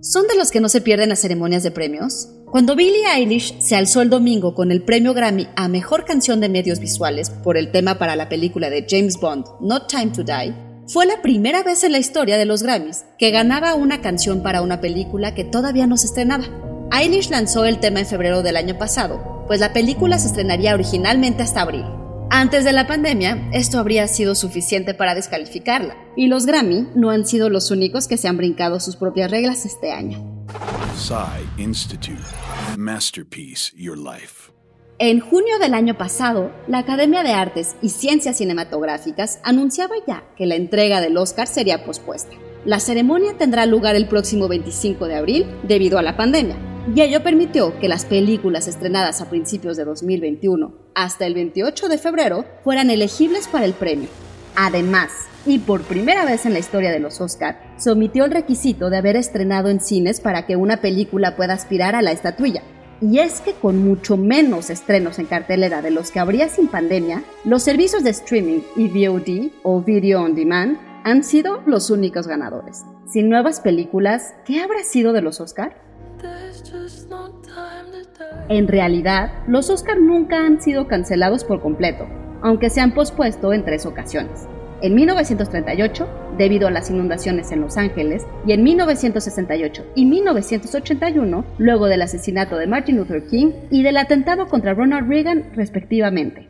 ¿Son 0.00 0.28
de 0.28 0.36
los 0.36 0.52
que 0.52 0.60
no 0.60 0.68
se 0.68 0.80
pierden 0.80 1.08
las 1.08 1.18
ceremonias 1.18 1.64
de 1.64 1.72
premios? 1.72 2.28
Cuando 2.46 2.76
Billie 2.76 3.04
Eilish 3.12 3.60
se 3.60 3.74
alzó 3.74 4.00
el 4.00 4.10
domingo 4.10 4.54
con 4.54 4.70
el 4.70 4.82
premio 4.82 5.12
Grammy 5.12 5.48
a 5.56 5.66
Mejor 5.66 6.04
Canción 6.04 6.40
de 6.40 6.48
Medios 6.48 6.78
Visuales 6.78 7.30
por 7.30 7.56
el 7.56 7.72
tema 7.72 7.98
para 7.98 8.14
la 8.14 8.28
película 8.28 8.70
de 8.70 8.86
James 8.88 9.18
Bond, 9.18 9.44
Not 9.60 9.88
Time 9.88 10.12
to 10.12 10.22
Die, 10.22 10.54
fue 10.86 11.04
la 11.04 11.20
primera 11.20 11.64
vez 11.64 11.82
en 11.82 11.90
la 11.92 11.98
historia 11.98 12.38
de 12.38 12.44
los 12.44 12.62
Grammys 12.62 13.06
que 13.18 13.32
ganaba 13.32 13.74
una 13.74 14.00
canción 14.00 14.40
para 14.44 14.62
una 14.62 14.80
película 14.80 15.34
que 15.34 15.42
todavía 15.42 15.88
no 15.88 15.96
se 15.96 16.06
estrenaba. 16.06 16.44
Eilish 16.92 17.28
lanzó 17.30 17.64
el 17.64 17.80
tema 17.80 17.98
en 17.98 18.06
febrero 18.06 18.44
del 18.44 18.56
año 18.56 18.78
pasado, 18.78 19.44
pues 19.48 19.58
la 19.58 19.72
película 19.72 20.20
se 20.20 20.28
estrenaría 20.28 20.74
originalmente 20.74 21.42
hasta 21.42 21.62
abril. 21.62 21.84
Antes 22.30 22.64
de 22.64 22.72
la 22.72 22.86
pandemia, 22.86 23.48
esto 23.52 23.78
habría 23.78 24.06
sido 24.06 24.34
suficiente 24.34 24.92
para 24.92 25.14
descalificarla, 25.14 25.96
y 26.14 26.26
los 26.26 26.44
Grammy 26.44 26.86
no 26.94 27.08
han 27.08 27.26
sido 27.26 27.48
los 27.48 27.70
únicos 27.70 28.06
que 28.06 28.18
se 28.18 28.28
han 28.28 28.36
brincado 28.36 28.80
sus 28.80 28.96
propias 28.96 29.30
reglas 29.30 29.64
este 29.64 29.92
año. 29.92 30.46
Institute. 31.56 32.20
Masterpiece 32.76 33.72
Your 33.76 33.96
Life. 33.96 34.52
En 34.98 35.20
junio 35.20 35.58
del 35.58 35.72
año 35.72 35.96
pasado, 35.96 36.52
la 36.66 36.78
Academia 36.78 37.22
de 37.22 37.32
Artes 37.32 37.76
y 37.80 37.88
Ciencias 37.88 38.36
Cinematográficas 38.36 39.40
anunciaba 39.42 39.94
ya 40.06 40.24
que 40.36 40.44
la 40.44 40.56
entrega 40.56 41.00
del 41.00 41.16
Oscar 41.16 41.46
sería 41.46 41.84
pospuesta. 41.84 42.36
La 42.66 42.80
ceremonia 42.80 43.38
tendrá 43.38 43.64
lugar 43.64 43.94
el 43.94 44.06
próximo 44.06 44.48
25 44.48 45.06
de 45.06 45.14
abril 45.14 45.46
debido 45.62 45.98
a 45.98 46.02
la 46.02 46.16
pandemia, 46.16 46.56
y 46.94 47.02
ello 47.02 47.22
permitió 47.22 47.78
que 47.78 47.88
las 47.88 48.04
películas 48.04 48.66
estrenadas 48.66 49.20
a 49.20 49.28
principios 49.28 49.76
de 49.76 49.84
2021 49.84 50.72
hasta 50.94 51.26
el 51.26 51.34
28 51.34 51.88
de 51.88 51.98
febrero 51.98 52.44
fueran 52.64 52.90
elegibles 52.90 53.46
para 53.48 53.64
el 53.64 53.74
premio. 53.74 54.08
Además, 54.56 55.10
y 55.44 55.58
por 55.58 55.82
primera 55.82 56.24
vez 56.24 56.46
en 56.46 56.52
la 56.52 56.58
historia 56.58 56.90
de 56.90 56.98
los 56.98 57.20
Oscar, 57.20 57.60
se 57.76 57.90
omitió 57.90 58.24
el 58.24 58.30
requisito 58.30 58.90
de 58.90 58.96
haber 58.96 59.16
estrenado 59.16 59.68
en 59.68 59.80
cines 59.80 60.20
para 60.20 60.46
que 60.46 60.56
una 60.56 60.80
película 60.80 61.36
pueda 61.36 61.54
aspirar 61.54 61.94
a 61.94 62.02
la 62.02 62.12
estatuilla. 62.12 62.62
Y 63.00 63.18
es 63.18 63.40
que 63.40 63.52
con 63.52 63.78
mucho 63.78 64.16
menos 64.16 64.70
estrenos 64.70 65.18
en 65.18 65.26
cartelera 65.26 65.82
de 65.82 65.90
los 65.90 66.10
que 66.10 66.18
habría 66.18 66.48
sin 66.48 66.68
pandemia, 66.68 67.22
los 67.44 67.62
servicios 67.62 68.02
de 68.02 68.10
streaming 68.10 68.60
y 68.76 68.88
VOD 68.88 69.50
o 69.62 69.82
Video 69.82 70.22
On 70.22 70.34
Demand 70.34 70.78
han 71.04 71.22
sido 71.22 71.62
los 71.66 71.90
únicos 71.90 72.26
ganadores. 72.26 72.84
Sin 73.06 73.28
nuevas 73.28 73.60
películas, 73.60 74.34
¿qué 74.44 74.60
habrá 74.60 74.82
sido 74.82 75.12
de 75.12 75.22
los 75.22 75.40
Oscar? 75.40 75.87
En 78.48 78.66
realidad, 78.66 79.32
los 79.46 79.68
Oscar 79.70 80.00
nunca 80.00 80.44
han 80.44 80.60
sido 80.60 80.88
cancelados 80.88 81.44
por 81.44 81.60
completo, 81.60 82.06
aunque 82.42 82.70
se 82.70 82.80
han 82.80 82.92
pospuesto 82.92 83.52
en 83.52 83.64
tres 83.64 83.84
ocasiones. 83.84 84.46
En 84.80 84.94
1938, 84.94 86.08
debido 86.38 86.68
a 86.68 86.70
las 86.70 86.88
inundaciones 86.88 87.50
en 87.50 87.60
Los 87.60 87.76
Ángeles, 87.76 88.24
y 88.46 88.52
en 88.52 88.62
1968 88.62 89.84
y 89.96 90.06
1981, 90.06 91.44
luego 91.58 91.86
del 91.86 92.02
asesinato 92.02 92.56
de 92.56 92.68
Martin 92.68 92.96
Luther 92.96 93.26
King 93.26 93.52
y 93.70 93.82
del 93.82 93.96
atentado 93.96 94.46
contra 94.46 94.74
Ronald 94.74 95.08
Reagan, 95.08 95.50
respectivamente. 95.54 96.48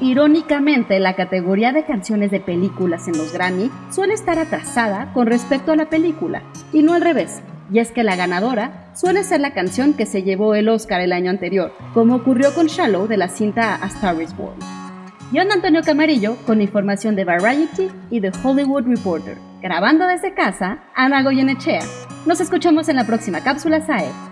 Irónicamente, 0.00 0.98
la 0.98 1.14
categoría 1.14 1.72
de 1.72 1.84
canciones 1.84 2.30
de 2.30 2.40
películas 2.40 3.06
en 3.06 3.18
los 3.18 3.32
Grammy 3.32 3.70
suele 3.90 4.14
estar 4.14 4.38
atrasada 4.38 5.12
con 5.12 5.26
respecto 5.26 5.72
a 5.72 5.76
la 5.76 5.90
película, 5.90 6.42
y 6.72 6.82
no 6.82 6.94
al 6.94 7.02
revés 7.02 7.42
y 7.72 7.78
es 7.78 7.90
que 7.90 8.02
la 8.02 8.16
ganadora 8.16 8.90
suele 8.94 9.24
ser 9.24 9.40
la 9.40 9.54
canción 9.54 9.94
que 9.94 10.06
se 10.06 10.22
llevó 10.22 10.54
el 10.54 10.68
Oscar 10.68 11.00
el 11.00 11.12
año 11.12 11.30
anterior, 11.30 11.72
como 11.94 12.16
ocurrió 12.16 12.54
con 12.54 12.66
Shallow 12.66 13.06
de 13.06 13.16
la 13.16 13.28
cinta 13.28 13.82
A 13.82 13.86
Star 13.86 14.20
is 14.20 14.36
Born. 14.36 14.58
Antonio 15.50 15.82
Camarillo 15.82 16.36
con 16.46 16.60
información 16.60 17.16
de 17.16 17.24
Variety 17.24 17.88
y 18.10 18.20
The 18.20 18.32
Hollywood 18.42 18.84
Reporter. 18.86 19.38
Grabando 19.62 20.06
desde 20.06 20.34
casa, 20.34 20.80
Ana 20.94 21.22
Goyenechea. 21.22 21.80
Nos 22.26 22.40
escuchamos 22.40 22.88
en 22.88 22.96
la 22.96 23.06
próxima 23.06 23.42
cápsula 23.42 23.80
SAE. 23.80 24.31